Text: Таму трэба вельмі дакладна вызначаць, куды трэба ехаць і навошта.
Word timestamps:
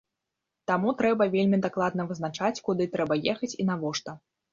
Таму 0.69 0.93
трэба 1.01 1.27
вельмі 1.35 1.59
дакладна 1.65 2.05
вызначаць, 2.11 2.59
куды 2.71 2.87
трэба 2.95 3.19
ехаць 3.35 3.51
і 3.61 3.67
навошта. 3.69 4.17